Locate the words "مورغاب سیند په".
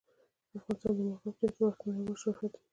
1.07-1.61